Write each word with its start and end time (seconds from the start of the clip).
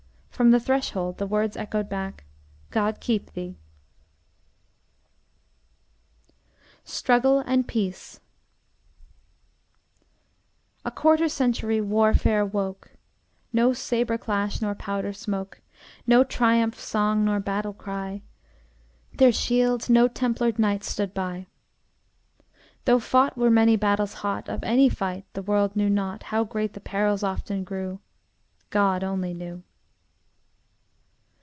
From 0.41 0.49
the 0.49 0.59
threshold 0.59 1.19
the 1.19 1.27
words 1.27 1.55
echoed 1.55 1.87
back, 1.87 2.23
"God 2.71 2.99
keep 2.99 3.33
thee!" 3.33 3.59
Translation 5.23 6.31
of 6.31 6.33
Miss 6.33 6.33
H. 6.33 6.33
Geist. 6.33 6.95
STRUGGLE 6.95 7.39
AND 7.41 7.67
PEACE 7.67 8.19
A 10.83 10.89
quarter 10.89 11.29
century 11.29 11.79
warfare 11.79 12.43
woke 12.43 12.93
No 13.53 13.71
sabre 13.73 14.17
clash 14.17 14.59
nor 14.63 14.73
powder 14.73 15.13
smoke, 15.13 15.61
No 16.07 16.23
triumph 16.23 16.79
song 16.79 17.23
nor 17.23 17.39
battle 17.39 17.73
cry; 17.73 18.23
Their 19.13 19.31
shields 19.31 19.91
no 19.91 20.07
templared 20.07 20.57
knights 20.57 20.89
stood 20.89 21.13
by. 21.13 21.45
Though 22.85 22.97
fought 22.99 23.37
were 23.37 23.51
many 23.51 23.75
battles 23.75 24.13
hot, 24.15 24.49
Of 24.49 24.63
any 24.63 24.89
fight 24.89 25.25
the 25.33 25.43
world 25.43 25.75
knew 25.75 25.89
not 25.91 26.23
How 26.23 26.43
great 26.43 26.73
the 26.73 26.79
perils 26.81 27.21
often 27.21 27.63
grew 27.63 27.99
God 28.71 29.03
only 29.03 29.35
knew. 29.35 29.61